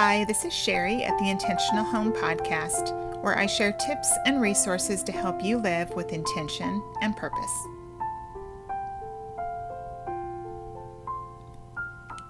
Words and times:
Hi, 0.00 0.24
this 0.26 0.44
is 0.44 0.52
Sherry 0.52 1.02
at 1.02 1.18
the 1.18 1.28
Intentional 1.28 1.82
Home 1.82 2.12
Podcast, 2.12 2.94
where 3.20 3.36
I 3.36 3.46
share 3.46 3.72
tips 3.72 4.12
and 4.26 4.40
resources 4.40 5.02
to 5.02 5.10
help 5.10 5.42
you 5.42 5.58
live 5.58 5.90
with 5.96 6.12
intention 6.12 6.80
and 7.02 7.16
purpose. 7.16 7.50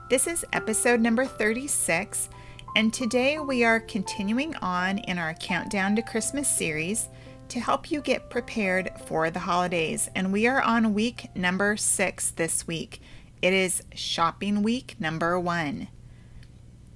This 0.09 0.27
is 0.27 0.47
episode 0.55 1.01
number 1.01 1.27
36, 1.27 2.31
and 2.75 2.91
today 2.91 3.39
we 3.39 3.65
are 3.65 3.81
continuing 3.81 4.57
on 4.63 4.97
in 5.01 5.19
our 5.19 5.35
Countdown 5.35 5.95
to 5.97 6.01
Christmas 6.01 6.49
series 6.49 7.11
to 7.51 7.61
help 7.61 7.91
you 7.91 8.01
get 8.01 8.31
prepared 8.31 8.93
for 9.05 9.29
the 9.29 9.41
holidays. 9.41 10.09
And 10.15 10.33
we 10.33 10.47
are 10.47 10.63
on 10.63 10.95
week 10.95 11.27
number 11.35 11.77
six 11.77 12.31
this 12.31 12.67
week. 12.67 13.03
It 13.43 13.53
is 13.53 13.83
shopping 13.95 14.63
week 14.63 14.97
number 14.99 15.39
one. 15.39 15.89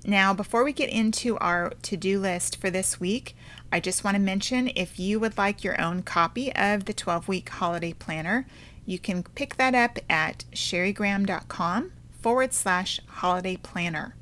Now, 0.05 0.35
before 0.35 0.65
we 0.65 0.73
get 0.73 0.91
into 0.91 1.39
our 1.39 1.71
to 1.83 1.97
do 1.97 2.19
list 2.19 2.57
for 2.57 2.71
this 2.71 2.99
week, 2.99 3.37
I 3.71 3.79
just 3.79 4.03
want 4.03 4.17
to 4.17 4.21
mention 4.21 4.73
if 4.75 4.99
you 4.99 5.21
would 5.21 5.39
like 5.39 5.63
your 5.63 5.81
own 5.81 6.03
copy 6.03 6.53
of 6.55 6.87
the 6.87 6.93
12 6.93 7.29
week 7.29 7.49
holiday 7.49 7.93
planner, 7.93 8.47
you 8.85 8.99
can 8.99 9.23
pick 9.23 9.57
that 9.57 9.77
up 9.77 10.01
at 10.11 10.45
sherrygraham.com 10.53 11.93
forward 12.21 12.53
slash 12.53 13.01
holiday 13.07 13.57
planner. 13.57 14.17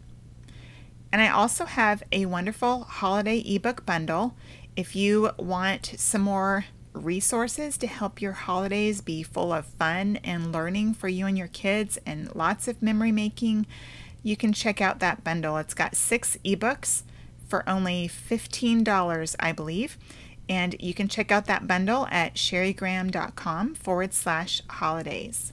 And 1.11 1.23
I 1.23 1.29
also 1.29 1.65
have 1.65 2.03
a 2.13 2.27
wonderful 2.27 2.85
holiday 2.85 3.39
ebook 3.39 3.87
bundle. 3.87 4.35
If 4.77 4.95
you 4.95 5.31
want 5.39 5.95
some 5.97 6.23
more 6.23 6.67
resources 6.93 7.77
to 7.79 7.87
help 7.87 8.21
your 8.21 8.33
holidays 8.33 9.01
be 9.01 9.23
full 9.23 9.53
of 9.53 9.65
fun 9.65 10.17
and 10.25 10.53
learning 10.53 10.95
for 10.95 11.09
you 11.09 11.27
and 11.27 11.39
your 11.39 11.49
kids 11.49 11.99
and 12.05 12.35
lots 12.35 12.69
of 12.69 12.83
memory 12.83 13.13
making, 13.13 13.67
you 14.23 14.37
can 14.37 14.53
check 14.53 14.81
out 14.81 15.01
that 15.01 15.25
bundle. 15.25 15.57
It's 15.57 15.75
got 15.75 15.97
six 15.97 16.37
ebooks 16.45 17.03
for 17.49 17.69
only 17.69 18.09
$15, 18.09 19.37
I 19.41 19.53
believe. 19.53 19.99
And 20.49 20.75
you 20.81 20.95
can 20.95 21.09
check 21.09 21.31
out 21.31 21.47
that 21.47 21.67
bundle 21.67 22.09
at 22.11 22.35
sherrygraham.com 22.35 23.75
forward 23.75 24.13
slash 24.13 24.63
holidays. 24.69 25.53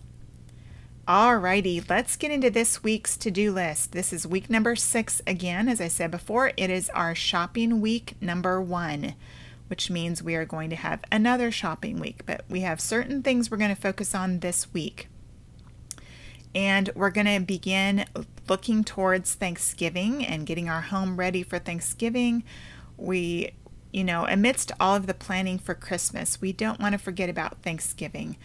Alrighty, 1.08 1.90
let's 1.90 2.18
get 2.18 2.32
into 2.32 2.50
this 2.50 2.84
week's 2.84 3.16
to 3.18 3.32
do 3.32 3.54
list. 3.54 3.94
This 3.94 4.12
is 4.12 4.28
week 4.28 4.50
number 4.50 4.76
six 4.76 5.22
again. 5.26 5.70
As 5.70 5.80
I 5.80 5.88
said 5.88 6.12
before, 6.12 6.52
it 6.58 6.70
is 6.70 6.90
our 6.90 7.16
shopping 7.16 7.80
week 7.80 8.16
number 8.20 8.62
one, 8.62 9.14
which 9.68 9.90
means 9.90 10.22
we 10.22 10.36
are 10.36 10.44
going 10.44 10.70
to 10.70 10.76
have 10.76 11.00
another 11.10 11.50
shopping 11.50 12.00
week, 12.00 12.26
but 12.26 12.44
we 12.50 12.60
have 12.62 12.82
certain 12.82 13.24
things 13.24 13.50
we're 13.50 13.56
going 13.56 13.74
to 13.74 13.82
focus 13.82 14.14
on 14.14 14.40
this 14.40 14.74
week. 14.74 15.08
And 16.56 16.90
we're 16.96 17.12
going 17.12 17.28
to 17.28 17.40
begin 17.40 18.06
looking 18.48 18.84
towards 18.84 19.34
Thanksgiving 19.36 20.26
and 20.26 20.46
getting 20.46 20.70
our 20.70 20.82
home 20.82 21.18
ready 21.18 21.44
for 21.44 21.60
Thanksgiving. 21.60 22.44
We, 22.98 23.52
you 23.92 24.04
know, 24.04 24.26
amidst 24.28 24.72
all 24.80 24.96
of 24.96 25.08
the 25.08 25.14
planning 25.14 25.60
for 25.60 25.76
Christmas, 25.76 26.42
we 26.42 26.54
don't 26.54 26.80
want 26.80 26.94
to 26.94 27.00
forget 27.00 27.30
about 27.30 27.62
Thanksgiving. 27.62 28.38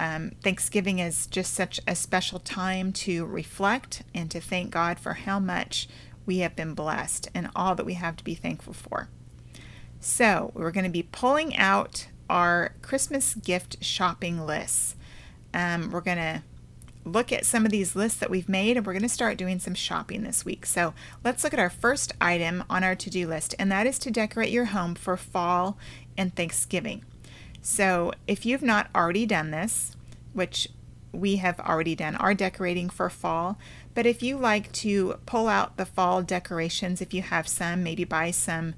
Um, 0.00 0.32
Thanksgiving 0.42 1.00
is 1.00 1.26
just 1.26 1.52
such 1.54 1.80
a 1.86 1.94
special 1.94 2.38
time 2.38 2.92
to 2.92 3.26
reflect 3.26 4.02
and 4.14 4.30
to 4.30 4.40
thank 4.40 4.70
God 4.70 4.98
for 5.00 5.14
how 5.14 5.40
much 5.40 5.88
we 6.24 6.38
have 6.38 6.54
been 6.54 6.74
blessed 6.74 7.28
and 7.34 7.50
all 7.56 7.74
that 7.74 7.86
we 7.86 7.94
have 7.94 8.16
to 8.16 8.24
be 8.24 8.34
thankful 8.34 8.74
for. 8.74 9.08
So, 10.00 10.52
we're 10.54 10.70
going 10.70 10.84
to 10.84 10.90
be 10.90 11.02
pulling 11.02 11.56
out 11.56 12.06
our 12.30 12.74
Christmas 12.82 13.34
gift 13.34 13.82
shopping 13.82 14.46
lists. 14.46 14.94
Um, 15.52 15.90
we're 15.90 16.02
going 16.02 16.18
to 16.18 16.42
look 17.04 17.32
at 17.32 17.46
some 17.46 17.64
of 17.64 17.72
these 17.72 17.96
lists 17.96 18.18
that 18.20 18.30
we've 18.30 18.48
made 18.48 18.76
and 18.76 18.86
we're 18.86 18.92
going 18.92 19.02
to 19.02 19.08
start 19.08 19.38
doing 19.38 19.58
some 19.58 19.74
shopping 19.74 20.22
this 20.22 20.44
week. 20.44 20.66
So, 20.66 20.94
let's 21.24 21.44
look 21.44 21.52
at 21.52 21.58
our 21.58 21.70
first 21.70 22.12
item 22.20 22.64
on 22.68 22.84
our 22.84 22.94
to 22.96 23.10
do 23.10 23.26
list, 23.26 23.54
and 23.58 23.70
that 23.72 23.86
is 23.86 23.98
to 24.00 24.10
decorate 24.10 24.50
your 24.50 24.66
home 24.66 24.94
for 24.94 25.16
fall 25.16 25.78
and 26.16 26.34
Thanksgiving. 26.34 27.04
So, 27.62 28.12
if 28.26 28.44
you've 28.44 28.62
not 28.62 28.88
already 28.94 29.26
done 29.26 29.50
this, 29.50 29.96
which 30.32 30.68
we 31.12 31.36
have 31.36 31.58
already 31.60 31.94
done 31.94 32.16
our 32.16 32.34
decorating 32.34 32.90
for 32.90 33.08
fall, 33.08 33.58
but 33.94 34.06
if 34.06 34.22
you 34.22 34.36
like 34.36 34.70
to 34.72 35.18
pull 35.26 35.48
out 35.48 35.76
the 35.76 35.86
fall 35.86 36.22
decorations, 36.22 37.00
if 37.00 37.12
you 37.12 37.22
have 37.22 37.48
some, 37.48 37.82
maybe 37.82 38.04
buy 38.04 38.30
some 38.30 38.74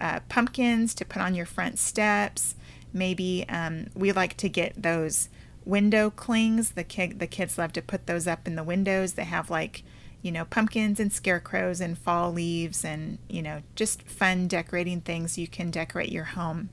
uh, 0.00 0.20
pumpkins 0.28 0.94
to 0.94 1.04
put 1.04 1.22
on 1.22 1.34
your 1.34 1.46
front 1.46 1.78
steps. 1.78 2.56
Maybe 2.92 3.46
um, 3.48 3.86
we 3.94 4.12
like 4.12 4.36
to 4.38 4.48
get 4.48 4.82
those 4.82 5.28
window 5.64 6.10
clings. 6.10 6.72
The 6.72 6.84
kid, 6.84 7.18
the 7.18 7.26
kids 7.26 7.58
love 7.58 7.72
to 7.74 7.82
put 7.82 8.06
those 8.06 8.26
up 8.26 8.46
in 8.46 8.56
the 8.56 8.64
windows. 8.64 9.14
They 9.14 9.24
have 9.24 9.50
like 9.50 9.82
you 10.22 10.30
know 10.30 10.44
pumpkins 10.44 11.00
and 11.00 11.12
scarecrows 11.12 11.80
and 11.80 11.98
fall 11.98 12.32
leaves 12.32 12.84
and 12.84 13.18
you 13.28 13.42
know 13.42 13.62
just 13.74 14.02
fun 14.02 14.46
decorating 14.46 15.00
things 15.00 15.36
you 15.36 15.48
can 15.48 15.70
decorate 15.70 16.12
your 16.12 16.24
home 16.24 16.70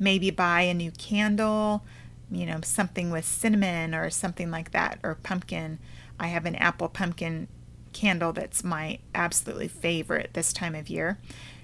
maybe 0.00 0.30
buy 0.30 0.62
a 0.62 0.74
new 0.74 0.90
candle, 0.92 1.84
you 2.30 2.46
know, 2.46 2.60
something 2.64 3.10
with 3.10 3.24
cinnamon 3.24 3.94
or 3.94 4.10
something 4.10 4.50
like 4.50 4.72
that, 4.72 4.98
or 5.04 5.14
pumpkin. 5.14 5.78
I 6.18 6.28
have 6.28 6.46
an 6.46 6.56
apple 6.56 6.88
pumpkin 6.88 7.46
candle 7.92 8.32
that's 8.32 8.64
my 8.64 8.98
absolutely 9.14 9.68
favorite 9.68 10.30
this 10.32 10.52
time 10.52 10.74
of 10.74 10.88
year. 10.88 11.18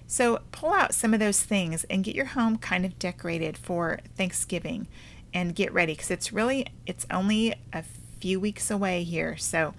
So 0.07 0.41
pull 0.53 0.73
out 0.73 0.95
some 0.95 1.15
of 1.15 1.21
those 1.21 1.43
things 1.43 1.84
and 1.84 2.05
get 2.05 2.15
your 2.15 2.27
home 2.27 2.59
kind 2.59 2.84
of 2.84 2.99
decorated 2.99 3.59
for 3.59 4.01
Thanksgiving 4.17 4.87
and 5.36 5.54
get 5.54 5.70
ready 5.70 5.92
because 5.92 6.10
it's 6.10 6.32
really 6.32 6.66
it's 6.86 7.04
only 7.10 7.54
a 7.70 7.84
few 8.20 8.41
weeks 8.41 8.70
away 8.70 9.02
here. 9.02 9.36
So 9.36 9.74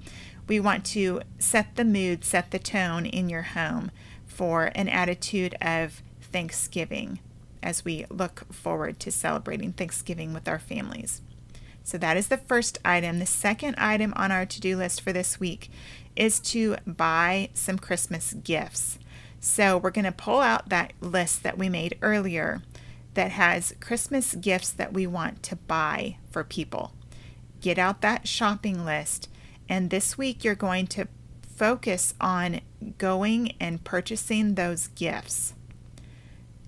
we 0.47 0.59
want 0.59 0.85
to 0.85 1.22
set 1.40 1.75
the 1.75 1.84
mood, 1.84 2.23
set 2.23 2.51
the 2.51 2.59
tone 2.59 3.07
in 3.07 3.28
your 3.28 3.41
home 3.41 3.90
for 4.28 4.66
an 4.75 4.88
attitude 4.88 5.56
of 5.59 6.03
Thanksgiving 6.22 7.18
as 7.63 7.84
we 7.84 8.06
look 8.12 8.53
forward 8.53 9.00
to 9.00 9.12
celebrating 9.12 9.73
Thanksgiving 9.73 10.31
with 10.31 10.47
our 10.47 10.59
families. 10.59 11.23
So, 11.84 11.97
that 11.97 12.18
is 12.18 12.28
the 12.28 12.38
first 12.38 12.78
item. 12.85 13.18
The 13.18 13.25
second 13.25 13.75
item 13.78 14.13
on 14.16 14.31
our 14.31 14.45
to 14.45 14.62
do 14.62 14.78
list 14.78 15.01
for 15.01 15.12
this 15.12 15.39
week 15.39 15.72
is 16.16 16.39
to 16.41 16.75
buy 16.85 17.50
some 17.53 17.79
Christmas 17.79 18.34
gifts. 18.34 19.00
So, 19.39 19.78
we're 19.78 19.91
going 19.91 20.06
to 20.06 20.12
pull 20.12 20.41
out 20.41 20.69
that 20.69 20.94
list 21.01 21.44
that 21.44 21.57
we 21.57 21.69
made 21.69 21.97
earlier 22.01 22.62
that 23.18 23.32
has 23.32 23.74
Christmas 23.80 24.36
gifts 24.36 24.70
that 24.70 24.94
we 24.94 25.08
want 25.08 25.42
to 25.42 25.56
buy 25.56 26.18
for 26.30 26.44
people. 26.44 26.94
Get 27.60 27.80
out 27.80 28.02
that 28.02 28.28
shopping 28.28 28.86
list, 28.86 29.28
and 29.68 29.90
this 29.90 30.20
week 30.20 30.44
you're 30.44 30.54
going 30.54 30.86
to 30.86 31.08
focus 31.42 32.14
on 32.22 32.62
going 33.00 33.54
and 33.60 33.84
purchasing 33.84 34.54
those 34.54 34.90
gifts 34.90 35.56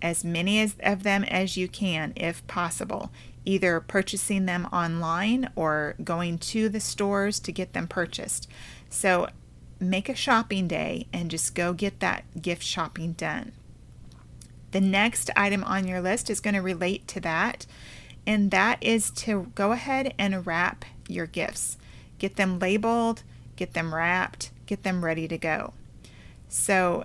as 0.01 0.23
many 0.23 0.59
as, 0.59 0.75
of 0.79 1.03
them 1.03 1.23
as 1.25 1.55
you 1.55 1.67
can 1.67 2.13
if 2.15 2.45
possible, 2.47 3.11
either 3.45 3.79
purchasing 3.79 4.47
them 4.47 4.65
online 4.73 5.51
or 5.55 5.93
going 6.03 6.39
to 6.39 6.67
the 6.67 6.79
stores 6.79 7.39
to 7.41 7.51
get 7.51 7.73
them 7.73 7.87
purchased. 7.87 8.49
So 8.89 9.27
make 9.79 10.09
a 10.09 10.15
shopping 10.15 10.67
day 10.67 11.05
and 11.13 11.29
just 11.29 11.53
go 11.53 11.73
get 11.73 11.99
that 11.99 12.41
gift 12.41 12.63
shopping 12.63 13.13
done. 13.13 13.51
The 14.71 14.81
next 14.81 15.29
item 15.35 15.63
on 15.63 15.87
your 15.87 16.01
list 16.01 16.29
is 16.29 16.39
going 16.39 16.53
to 16.53 16.61
relate 16.61 17.07
to 17.09 17.19
that, 17.21 17.65
and 18.25 18.51
that 18.51 18.81
is 18.83 19.09
to 19.11 19.51
go 19.55 19.71
ahead 19.71 20.13
and 20.17 20.45
wrap 20.45 20.85
your 21.07 21.25
gifts. 21.25 21.77
Get 22.17 22.35
them 22.35 22.59
labeled, 22.59 23.23
get 23.55 23.73
them 23.73 23.93
wrapped, 23.93 24.51
get 24.65 24.83
them 24.83 25.03
ready 25.03 25.27
to 25.27 25.37
go. 25.37 25.73
So 26.47 27.03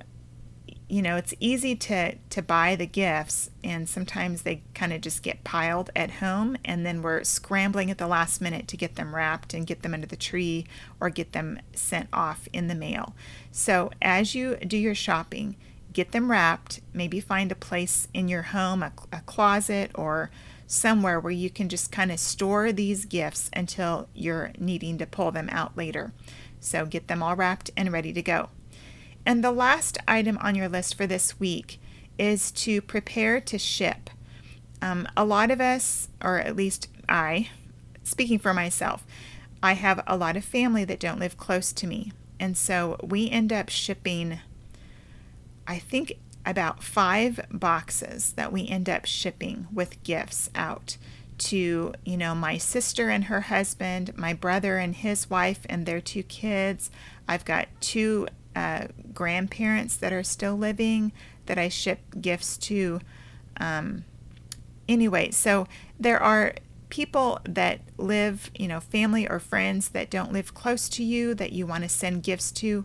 you 0.89 1.01
know, 1.01 1.17
it's 1.17 1.35
easy 1.41 1.75
to 1.75 2.15
to 2.15 2.43
buy 2.43 2.77
the 2.77 2.87
gifts 2.87 3.51
and 3.63 3.89
sometimes 3.89 4.43
they 4.43 4.63
kind 4.75 4.93
of 4.93 5.01
just 5.01 5.23
get 5.23 5.43
piled 5.43 5.91
at 5.97 6.13
home 6.13 6.57
and 6.65 6.85
then 6.85 7.01
we're 7.01 7.25
scrambling 7.25 7.91
at 7.91 7.99
the 7.99 8.07
last 8.07 8.41
minute 8.41 8.69
to 8.69 8.77
get 8.77 8.97
them 8.97 9.15
wrapped 9.15 9.55
and 9.55 9.67
get 9.67 9.83
them 9.83 9.95
under 9.95 10.07
the 10.07 10.17
tree 10.17 10.67
or 11.01 11.09
get 11.09 11.33
them 11.33 11.59
sent 11.75 12.09
off 12.13 12.49
in 12.53 12.69
the 12.69 12.75
mail. 12.75 13.15
So, 13.51 13.91
as 14.03 14.35
you 14.35 14.57
do 14.57 14.77
your 14.77 14.95
shopping, 14.95 15.57
get 15.95 16.13
them 16.13 16.31
wrapped, 16.31 16.81
maybe 16.93 17.21
find 17.21 17.51
a 17.51 17.57
place 17.57 18.09
in 18.13 18.29
your 18.29 18.43
home, 18.43 18.83
a, 18.83 18.93
a 19.13 19.21
closet 19.21 19.91
or 19.95 20.31
somewhere 20.67 21.19
where 21.19 21.33
you 21.33 21.49
can 21.49 21.69
just 21.69 21.91
kind 21.91 22.13
of 22.13 22.19
store 22.19 22.73
these 22.73 23.05
gifts 23.05 23.49
until 23.53 24.09
you're 24.15 24.51
needing 24.59 24.99
to 24.99 25.07
pull 25.07 25.31
them 25.31 25.49
out 25.51 25.77
later. 25.77 26.13
So, 26.61 26.85
get 26.87 27.09
them 27.09 27.23
all 27.23 27.37
wrapped 27.37 27.71
and 27.77 27.93
ready 27.93 28.13
to 28.13 28.23
go. 28.23 28.51
And 29.27 29.43
the 29.43 29.53
last 29.53 29.99
item 30.07 30.39
on 30.39 30.55
your 30.55 30.69
list 30.69 30.97
for 30.97 31.07
this 31.07 31.41
week 31.41 31.81
is 32.19 32.51
to 32.53 32.83
prepare 32.83 33.41
to 33.41 33.59
ship. 33.59 34.11
Um, 34.83 35.09
a 35.17 35.25
lot 35.25 35.51
of 35.51 35.61
us, 35.61 36.09
or 36.23 36.39
at 36.39 36.57
least 36.57 36.89
I, 37.09 37.49
speaking 38.03 38.39
for 38.39 38.53
myself, 38.53 39.07
I 39.63 39.73
have 39.75 40.03
a 40.07 40.17
lot 40.17 40.37
of 40.37 40.45
family 40.45 40.85
that 40.85 41.01
don't 41.01 41.19
live 41.19 41.39
close 41.39 41.73
to 41.73 41.87
me. 41.87 42.13
And 42.39 42.57
so 42.57 42.99
we 43.03 43.31
end 43.31 43.53
up 43.53 43.71
shipping, 43.71 44.41
I 45.67 45.79
think, 45.79 46.19
about 46.47 46.83
five 46.83 47.41
boxes 47.51 48.33
that 48.35 48.53
we 48.53 48.69
end 48.69 48.89
up 48.89 49.07
shipping 49.07 49.67
with 49.73 50.03
gifts 50.03 50.51
out 50.55 50.97
to, 51.37 51.93
you 52.05 52.17
know, 52.17 52.35
my 52.35 52.59
sister 52.59 53.09
and 53.09 53.25
her 53.25 53.43
husband, 53.43 54.17
my 54.17 54.33
brother 54.33 54.79
and 54.79 54.95
his 54.95 55.29
wife 55.29 55.61
and 55.69 55.85
their 55.87 56.01
two 56.01 56.23
kids. 56.23 56.91
I've 57.27 57.45
got 57.45 57.69
two 57.81 58.29
uh, 58.55 58.87
grandparents 59.13 59.97
that 59.97 60.13
are 60.13 60.23
still 60.23 60.57
living 60.57 61.13
that 61.47 61.59
I 61.59 61.69
ship 61.69 62.01
gifts 62.21 62.57
to. 62.59 63.01
Um, 63.59 64.05
anyway, 64.89 65.31
so 65.31 65.67
there 65.99 66.23
are 66.23 66.55
people 66.89 67.41
that 67.45 67.81
live, 67.97 68.51
you 68.55 68.69
know, 68.69 68.79
family 68.79 69.29
or 69.29 69.41
friends 69.41 69.89
that 69.89 70.11
don't 70.11 70.33
live 70.33 70.55
close 70.55 70.89
to 70.91 71.03
you 71.03 71.35
that 71.35 71.53
you 71.53 71.67
want 71.67 71.83
to 71.83 71.89
send 71.89 72.23
gifts 72.23 72.53
to. 72.53 72.85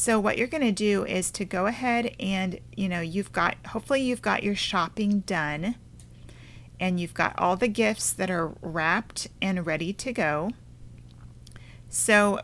So 0.00 0.18
what 0.18 0.38
you're 0.38 0.46
going 0.46 0.62
to 0.62 0.72
do 0.72 1.04
is 1.04 1.30
to 1.32 1.44
go 1.44 1.66
ahead 1.66 2.16
and, 2.18 2.58
you 2.74 2.88
know, 2.88 3.02
you've 3.02 3.32
got 3.32 3.56
hopefully 3.66 4.00
you've 4.00 4.22
got 4.22 4.42
your 4.42 4.54
shopping 4.54 5.20
done 5.20 5.74
and 6.80 6.98
you've 6.98 7.12
got 7.12 7.38
all 7.38 7.54
the 7.54 7.68
gifts 7.68 8.10
that 8.14 8.30
are 8.30 8.54
wrapped 8.62 9.28
and 9.42 9.66
ready 9.66 9.92
to 9.92 10.10
go. 10.10 10.52
So 11.90 12.40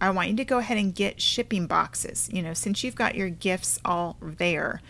I 0.00 0.10
want 0.10 0.28
you 0.28 0.36
to 0.36 0.44
go 0.44 0.58
ahead 0.58 0.78
and 0.78 0.94
get 0.94 1.20
shipping 1.20 1.66
boxes. 1.66 2.30
You 2.32 2.40
know, 2.40 2.54
since 2.54 2.84
you've 2.84 2.94
got 2.94 3.16
your 3.16 3.30
gifts 3.30 3.80
all 3.84 4.16
there, 4.22 4.80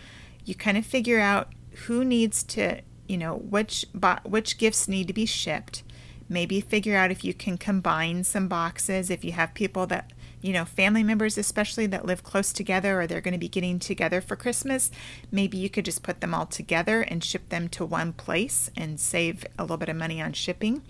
you 0.45 0.55
kind 0.55 0.77
of 0.77 0.85
figure 0.85 1.19
out 1.19 1.49
who 1.87 2.05
needs 2.05 2.43
to 2.43 2.83
you 3.09 3.17
know 3.17 3.37
which 3.37 3.87
bo- 3.95 4.19
which 4.25 4.59
gifts 4.59 4.87
need 4.87 5.07
to 5.07 5.15
be 5.15 5.25
shipped 5.25 5.83
maybe 6.29 6.61
figure 6.61 6.95
out 6.95 7.11
if 7.11 7.25
you 7.25 7.33
can 7.33 7.57
combine 7.57 8.23
some 8.23 8.49
boxes 8.49 9.09
if 9.09 9.25
you 9.25 9.33
have 9.33 9.55
people 9.55 9.87
that 9.87 10.13
you 10.43 10.53
know 10.53 10.65
family 10.65 11.03
members 11.03 11.39
especially 11.39 11.87
that 11.87 12.05
live 12.05 12.23
close 12.23 12.53
together 12.53 13.01
or 13.01 13.07
they're 13.07 13.21
going 13.21 13.33
to 13.33 13.39
be 13.39 13.49
getting 13.49 13.79
together 13.79 14.21
for 14.21 14.37
christmas 14.37 14.91
maybe 15.31 15.57
you 15.57 15.71
could 15.71 15.85
just 15.85 16.03
put 16.03 16.21
them 16.21 16.35
all 16.35 16.47
together 16.47 17.03
and 17.03 17.25
ship 17.25 17.49
them 17.49 17.69
to 17.69 17.85
one 17.85 18.13
place 18.13 18.71
and 18.77 19.01
save 19.01 19.45
a 19.59 19.63
little 19.63 19.77
bit 19.77 19.89
of 19.89 19.97
money 19.97 20.21
on 20.21 20.33
shipping. 20.33 20.83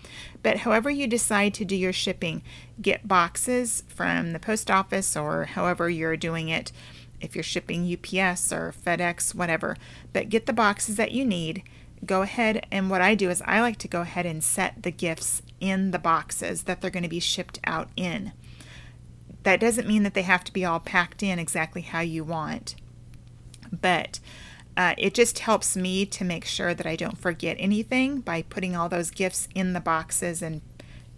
But 0.43 0.58
however 0.58 0.90
you 0.90 1.06
decide 1.06 1.54
to 1.54 1.64
do 1.64 1.76
your 1.76 1.93
shipping 1.93 2.43
get 2.81 3.06
boxes 3.06 3.84
from 3.88 4.32
the 4.32 4.38
post 4.38 4.70
office 4.70 5.16
or 5.16 5.44
however 5.44 5.88
you're 5.88 6.16
doing 6.16 6.49
it. 6.49 6.72
If 7.20 7.37
you're 7.37 7.44
shipping 7.44 7.84
ups 7.93 8.52
or 8.52 8.75
fedex 8.84 9.34
whatever 9.34 9.76
but 10.12 10.28
get 10.28 10.46
the 10.46 10.52
boxes 10.52 10.96
that 10.96 11.12
you 11.12 11.25
need. 11.25 11.62
Go 12.04 12.22
ahead 12.22 12.66
and 12.72 12.90
what 12.90 13.00
I 13.00 13.14
do 13.14 13.31
is 13.31 13.43
I 13.46 13.60
like 13.60 13.78
to 13.78 13.88
go 13.88 14.00
ahead 14.00 14.26
and 14.26 14.43
set 14.43 14.82
the 14.82 14.90
gifts 14.90 15.43
in 15.60 15.93
the 15.93 16.00
boxes 16.00 16.64
that 16.64 16.81
they're 16.81 16.90
going 16.90 17.04
to 17.04 17.08
be 17.08 17.20
shipped 17.20 17.60
out 17.64 17.90
in. 17.96 18.32
That 19.42 19.60
doesn't 19.60 19.88
mean 19.88 20.02
that 20.04 20.14
they 20.14 20.22
have 20.22 20.44
to 20.44 20.52
be 20.52 20.64
all 20.64 20.80
packed 20.80 21.22
in 21.22 21.38
exactly 21.38 21.82
how 21.82 22.00
you 22.00 22.22
want, 22.24 22.76
but 23.80 24.20
uh, 24.76 24.94
it 24.96 25.14
just 25.14 25.40
helps 25.40 25.76
me 25.76 26.06
to 26.06 26.24
make 26.24 26.44
sure 26.44 26.74
that 26.74 26.86
I 26.86 26.96
don't 26.96 27.18
forget 27.18 27.56
anything 27.58 28.20
by 28.20 28.42
putting 28.42 28.74
all 28.74 28.88
those 28.88 29.10
gifts 29.10 29.48
in 29.54 29.72
the 29.72 29.80
boxes 29.80 30.42
and 30.42 30.62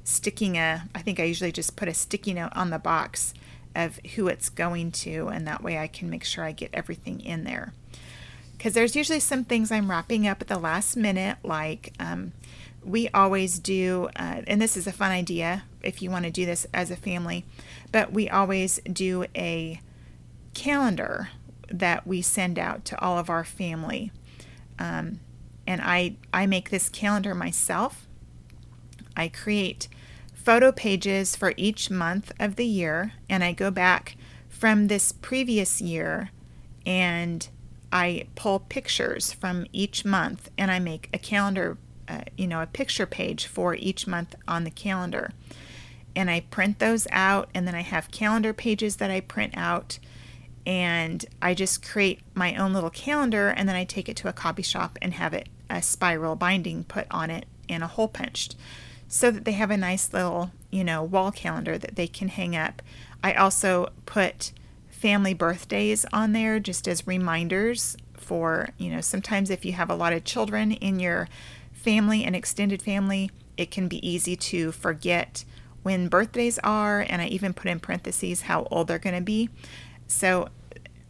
sticking 0.02 0.56
a, 0.56 0.88
I 0.94 1.02
think 1.02 1.20
I 1.20 1.24
usually 1.24 1.52
just 1.52 1.76
put 1.76 1.88
a 1.88 1.94
sticky 1.94 2.34
note 2.34 2.52
on 2.54 2.70
the 2.70 2.78
box 2.78 3.32
of 3.74 3.98
who 4.14 4.28
it's 4.28 4.48
going 4.48 4.92
to, 4.92 5.28
and 5.28 5.46
that 5.46 5.62
way 5.62 5.78
I 5.78 5.86
can 5.86 6.10
make 6.10 6.24
sure 6.24 6.44
I 6.44 6.52
get 6.52 6.70
everything 6.72 7.20
in 7.20 7.44
there. 7.44 7.72
Because 8.56 8.74
there's 8.74 8.96
usually 8.96 9.20
some 9.20 9.44
things 9.44 9.70
I'm 9.70 9.90
wrapping 9.90 10.26
up 10.26 10.40
at 10.40 10.48
the 10.48 10.58
last 10.58 10.96
minute, 10.96 11.38
like 11.42 11.92
um, 11.98 12.32
we 12.84 13.08
always 13.10 13.58
do, 13.58 14.08
uh, 14.16 14.42
and 14.46 14.60
this 14.60 14.76
is 14.76 14.86
a 14.86 14.92
fun 14.92 15.10
idea 15.10 15.64
if 15.82 16.02
you 16.02 16.10
want 16.10 16.25
to 16.25 16.31
do 16.31 16.46
this 16.46 16.66
as 16.72 16.90
a 16.90 16.96
family, 16.96 17.44
but 17.92 18.12
we 18.12 18.28
always 18.28 18.81
do 18.90 19.25
a 19.34 19.81
calendar 20.54 21.28
that 21.69 22.06
we 22.06 22.22
send 22.22 22.58
out 22.58 22.84
to 22.86 23.00
all 23.00 23.19
of 23.19 23.31
our 23.31 23.44
family. 23.44 24.12
Um, 24.78 25.20
and 25.66 25.81
I, 25.81 26.16
I 26.32 26.46
make 26.46 26.70
this 26.70 26.88
calendar 26.88 27.34
myself. 27.34 28.06
I 29.16 29.28
create 29.28 29.88
photo 30.34 30.72
pages 30.72 31.36
for 31.36 31.54
each 31.56 31.90
month 31.90 32.32
of 32.38 32.56
the 32.56 32.66
year, 32.66 33.12
and 33.28 33.42
I 33.42 33.52
go 33.52 33.70
back 33.70 34.16
from 34.48 34.86
this 34.86 35.12
previous 35.12 35.81
year 35.81 36.31
and 36.86 37.48
I 37.92 38.26
pull 38.34 38.60
pictures 38.60 39.32
from 39.32 39.66
each 39.72 40.04
month 40.04 40.50
and 40.58 40.70
I 40.70 40.78
make 40.78 41.08
a 41.12 41.19
calendar, 41.19 41.78
uh, 42.08 42.22
you 42.36 42.46
know, 42.46 42.60
a 42.62 42.66
picture 42.66 43.06
page 43.06 43.46
for 43.46 43.74
each 43.74 44.06
month 44.06 44.34
on 44.46 44.64
the 44.64 44.70
calendar. 44.70 45.32
And 46.16 46.30
I 46.30 46.40
print 46.40 46.78
those 46.78 47.06
out, 47.10 47.48
and 47.54 47.66
then 47.66 47.74
I 47.74 47.82
have 47.82 48.10
calendar 48.10 48.52
pages 48.52 48.96
that 48.96 49.10
I 49.10 49.20
print 49.20 49.54
out. 49.56 49.98
And 50.66 51.24
I 51.42 51.54
just 51.54 51.86
create 51.86 52.20
my 52.34 52.54
own 52.54 52.72
little 52.72 52.90
calendar, 52.90 53.48
and 53.48 53.68
then 53.68 53.76
I 53.76 53.84
take 53.84 54.08
it 54.08 54.16
to 54.18 54.28
a 54.28 54.32
copy 54.32 54.62
shop 54.62 54.98
and 55.02 55.14
have 55.14 55.34
it 55.34 55.48
a 55.68 55.82
spiral 55.82 56.36
binding 56.36 56.84
put 56.84 57.06
on 57.10 57.30
it 57.30 57.46
and 57.68 57.82
a 57.82 57.88
hole 57.88 58.08
punched 58.08 58.54
so 59.08 59.30
that 59.30 59.44
they 59.44 59.52
have 59.52 59.70
a 59.70 59.76
nice 59.76 60.12
little, 60.12 60.50
you 60.70 60.84
know, 60.84 61.02
wall 61.02 61.30
calendar 61.30 61.78
that 61.78 61.96
they 61.96 62.06
can 62.06 62.28
hang 62.28 62.56
up. 62.56 62.82
I 63.22 63.34
also 63.34 63.90
put 64.06 64.52
family 64.88 65.34
birthdays 65.34 66.06
on 66.12 66.32
there 66.32 66.58
just 66.58 66.88
as 66.88 67.06
reminders 67.06 67.96
for, 68.14 68.70
you 68.78 68.90
know, 68.90 69.00
sometimes 69.00 69.50
if 69.50 69.64
you 69.64 69.72
have 69.72 69.90
a 69.90 69.94
lot 69.94 70.12
of 70.12 70.24
children 70.24 70.72
in 70.72 70.98
your 70.98 71.28
family 71.84 72.25
and 72.25 72.34
extended 72.34 72.82
family, 72.82 73.31
it 73.56 73.70
can 73.70 73.86
be 73.86 74.06
easy 74.06 74.34
to 74.36 74.72
forget 74.72 75.44
when 75.82 76.08
birthdays 76.08 76.58
are. 76.60 77.00
And 77.08 77.22
I 77.22 77.26
even 77.26 77.52
put 77.52 77.70
in 77.70 77.78
parentheses 77.78 78.42
how 78.42 78.66
old 78.70 78.88
they're 78.88 78.98
going 78.98 79.14
to 79.14 79.22
be. 79.22 79.50
So 80.08 80.48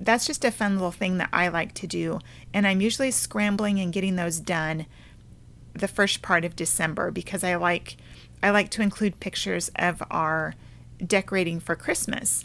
that's 0.00 0.26
just 0.26 0.44
a 0.44 0.50
fun 0.50 0.75
little 0.75 0.91
thing 0.91 1.19
that 1.19 1.31
I 1.32 1.49
like 1.49 1.73
to 1.75 1.87
do. 1.87 2.19
And 2.53 2.67
I'm 2.67 2.81
usually 2.81 3.11
scrambling 3.11 3.79
and 3.79 3.93
getting 3.93 4.17
those 4.17 4.41
done 4.41 4.87
the 5.73 5.88
first 5.88 6.23
part 6.23 6.44
of 6.44 6.56
December 6.56 7.11
because 7.11 7.43
I 7.43 7.56
like 7.56 7.97
I 8.43 8.50
like 8.50 8.71
to 8.73 8.82
include 8.82 9.21
pictures 9.21 9.71
of 9.76 10.03
our 10.11 10.55
decorating 11.05 11.61
for 11.61 11.75
Christmas. 11.75 12.44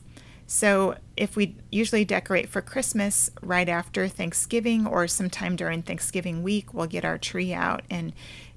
So, 0.51 0.95
if 1.15 1.35
we 1.35 1.57
usually 1.71 2.03
decorate 2.03 2.49
for 2.49 2.59
Christmas 2.59 3.29
right 3.39 3.69
after 3.69 4.07
Thanksgiving 4.07 4.87
or 4.87 5.07
sometime 5.07 5.55
during 5.55 5.83
Thanksgiving 5.83 6.41
week, 6.41 6.73
we'll 6.73 6.87
get 6.87 7.05
our 7.05 7.19
tree 7.19 7.53
out 7.53 7.83
and 7.87 8.13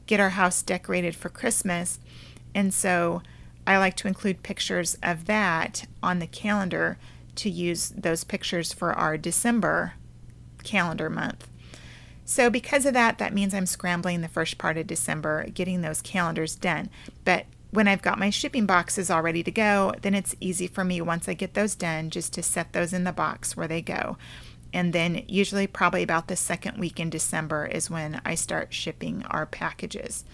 get 0.07 0.19
our 0.19 0.31
house 0.31 0.63
decorated 0.63 1.15
for 1.15 1.29
Christmas. 1.29 2.01
And 2.55 2.73
so, 2.73 3.21
I 3.67 3.77
like 3.77 3.95
to 3.97 4.09
include 4.09 4.43
pictures 4.43 4.97
of 5.03 5.27
that 5.27 5.85
on 6.03 6.19
the 6.19 6.27
calendar 6.27 6.97
to 7.35 7.51
use 7.51 7.91
those 7.91 8.25
pictures 8.25 8.73
for 8.73 8.95
our 8.95 9.19
December 9.19 9.93
calendar 10.65 11.11
month. 11.11 11.47
So, 12.25 12.49
because 12.49 12.87
of 12.87 12.95
that, 12.95 13.19
that 13.19 13.35
means 13.35 13.53
I'm 13.53 13.67
scrambling 13.67 14.23
the 14.23 14.29
first 14.29 14.57
part 14.57 14.79
of 14.79 14.87
December 14.87 15.47
getting 15.51 15.83
those 15.83 16.01
calendars 16.01 16.57
done. 16.57 16.89
But 17.27 17.45
when 17.73 17.89
I've 17.89 18.03
got 18.03 18.19
my 18.19 18.29
shipping 18.29 18.67
boxes 18.67 19.11
all 19.11 19.23
ready 19.23 19.43
to 19.43 19.51
go, 19.51 19.95
then 20.03 20.15
it's 20.15 20.37
easy 20.41 20.67
for 20.67 20.85
me 20.85 21.01
once 21.01 21.27
I 21.27 21.33
get 21.33 21.55
those 21.55 21.75
done 21.75 22.11
just 22.11 22.35
to 22.35 22.43
set 22.43 22.75
those 22.75 22.93
in 22.93 23.05
the 23.05 23.13
box 23.13 23.57
where 23.57 23.67
they 23.67 23.81
go. 23.81 24.19
And 24.75 24.93
then, 24.93 25.25
usually, 25.27 25.67
probably 25.67 26.03
about 26.03 26.29
the 26.29 26.37
second 26.37 26.79
week 26.79 27.01
in 27.01 27.09
December 27.09 27.65
is 27.67 27.91
when 27.91 28.21
I 28.27 28.35
start 28.35 28.75
shipping 28.75 29.25
our 29.25 29.47
packages. 29.47 30.25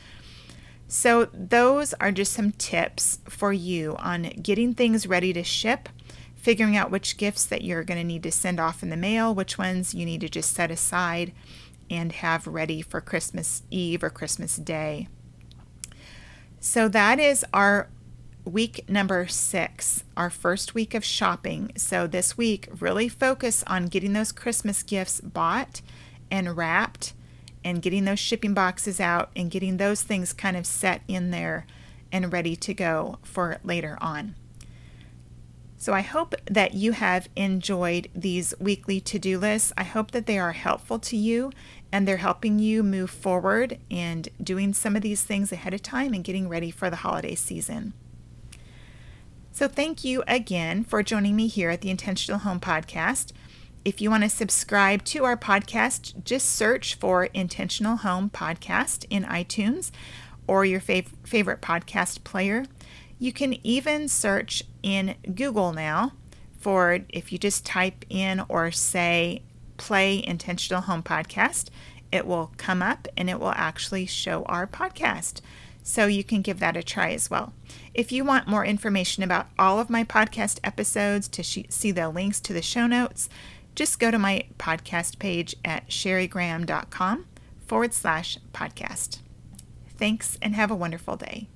So, 0.88 1.28
those 1.32 1.94
are 1.94 2.10
just 2.10 2.32
some 2.32 2.52
tips 2.52 3.20
for 3.28 3.52
you 3.52 3.94
on 3.98 4.30
getting 4.42 4.74
things 4.74 5.06
ready 5.06 5.32
to 5.32 5.44
ship, 5.44 5.88
figuring 6.34 6.76
out 6.76 6.90
which 6.90 7.18
gifts 7.18 7.46
that 7.46 7.62
you're 7.62 7.84
going 7.84 8.00
to 8.00 8.04
need 8.04 8.24
to 8.24 8.32
send 8.32 8.58
off 8.58 8.82
in 8.82 8.90
the 8.90 8.96
mail, 8.96 9.32
which 9.32 9.58
ones 9.58 9.94
you 9.94 10.04
need 10.04 10.22
to 10.22 10.28
just 10.28 10.54
set 10.54 10.72
aside 10.72 11.32
and 11.88 12.12
have 12.12 12.48
ready 12.48 12.82
for 12.82 13.00
Christmas 13.00 13.62
Eve 13.70 14.02
or 14.02 14.10
Christmas 14.10 14.56
Day. 14.56 15.08
So 16.60 16.88
that 16.88 17.20
is 17.20 17.44
our 17.54 17.88
week 18.44 18.88
number 18.88 19.26
six, 19.28 20.04
our 20.16 20.30
first 20.30 20.74
week 20.74 20.94
of 20.94 21.04
shopping. 21.04 21.70
So 21.76 22.06
this 22.06 22.36
week, 22.36 22.68
really 22.80 23.08
focus 23.08 23.62
on 23.66 23.86
getting 23.86 24.12
those 24.12 24.32
Christmas 24.32 24.82
gifts 24.82 25.20
bought 25.20 25.82
and 26.30 26.56
wrapped 26.56 27.12
and 27.64 27.82
getting 27.82 28.04
those 28.04 28.18
shipping 28.18 28.54
boxes 28.54 29.00
out 29.00 29.30
and 29.36 29.50
getting 29.50 29.76
those 29.76 30.02
things 30.02 30.32
kind 30.32 30.56
of 30.56 30.66
set 30.66 31.02
in 31.06 31.30
there 31.30 31.66
and 32.10 32.32
ready 32.32 32.56
to 32.56 32.74
go 32.74 33.18
for 33.22 33.58
later 33.62 33.98
on. 34.00 34.34
So 35.80 35.92
I 35.92 36.00
hope 36.00 36.34
that 36.46 36.74
you 36.74 36.90
have 36.90 37.28
enjoyed 37.36 38.08
these 38.12 38.52
weekly 38.58 39.00
to 39.02 39.18
do 39.18 39.38
lists. 39.38 39.72
I 39.78 39.84
hope 39.84 40.10
that 40.10 40.26
they 40.26 40.36
are 40.36 40.50
helpful 40.50 40.98
to 40.98 41.16
you 41.16 41.52
and 41.92 42.06
they're 42.06 42.16
helping 42.16 42.58
you 42.58 42.82
move 42.82 43.10
forward 43.10 43.78
and 43.88 44.28
doing 44.42 44.74
some 44.74 44.96
of 44.96 45.02
these 45.02 45.22
things 45.22 45.52
ahead 45.52 45.72
of 45.72 45.80
time 45.80 46.12
and 46.12 46.24
getting 46.24 46.48
ready 46.48 46.72
for 46.72 46.90
the 46.90 46.96
holiday 46.96 47.36
season. 47.36 47.92
So, 49.52 49.68
thank 49.68 50.04
you 50.04 50.24
again 50.26 50.82
for 50.82 51.02
joining 51.02 51.36
me 51.36 51.46
here 51.46 51.70
at 51.70 51.80
the 51.80 51.90
Intentional 51.90 52.40
Home 52.40 52.60
Podcast. 52.60 53.32
If 53.84 54.00
you 54.00 54.10
want 54.10 54.24
to 54.24 54.28
subscribe 54.28 55.04
to 55.06 55.24
our 55.24 55.36
podcast, 55.36 56.24
just 56.24 56.48
search 56.48 56.96
for 56.96 57.26
Intentional 57.26 57.96
Home 57.98 58.30
Podcast 58.30 59.06
in 59.10 59.24
iTunes 59.24 59.92
or 60.48 60.64
your 60.64 60.80
fav- 60.80 61.14
favorite 61.24 61.60
podcast 61.60 62.24
player. 62.24 62.64
You 63.18 63.32
can 63.32 63.54
even 63.66 64.08
search 64.08 64.62
in 64.82 65.16
Google 65.34 65.72
now 65.72 66.12
for 66.58 67.00
if 67.08 67.32
you 67.32 67.38
just 67.38 67.64
type 67.66 68.04
in 68.08 68.42
or 68.48 68.70
say 68.70 69.42
play 69.76 70.24
Intentional 70.26 70.82
Home 70.82 71.02
Podcast, 71.02 71.68
it 72.10 72.26
will 72.26 72.52
come 72.56 72.82
up 72.82 73.06
and 73.16 73.28
it 73.30 73.40
will 73.40 73.52
actually 73.54 74.06
show 74.06 74.42
our 74.44 74.66
podcast. 74.66 75.40
so 75.82 76.06
you 76.06 76.22
can 76.22 76.42
give 76.42 76.60
that 76.60 76.76
a 76.76 76.82
try 76.82 77.12
as 77.12 77.30
well. 77.30 77.54
If 77.94 78.12
you 78.12 78.22
want 78.22 78.46
more 78.46 78.62
information 78.62 79.22
about 79.22 79.46
all 79.58 79.78
of 79.80 79.88
my 79.88 80.04
podcast 80.04 80.60
episodes 80.62 81.28
to 81.28 81.42
see 81.42 81.90
the 81.90 82.10
links 82.10 82.40
to 82.40 82.52
the 82.52 82.60
show 82.60 82.86
notes, 82.86 83.30
just 83.74 83.98
go 83.98 84.10
to 84.10 84.18
my 84.18 84.44
podcast 84.58 85.18
page 85.18 85.56
at 85.64 85.88
sherrygraham.com 85.88 87.24
forward 87.66 87.94
slash 87.94 88.36
podcast. 88.52 89.20
Thanks 89.96 90.36
and 90.42 90.54
have 90.54 90.70
a 90.70 90.76
wonderful 90.76 91.16
day. 91.16 91.48